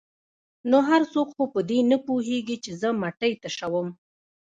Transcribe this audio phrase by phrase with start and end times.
[0.35, 3.87] ـ نو هر څوک خو په دې نه پوهېږي چې زه مټۍ تشوم.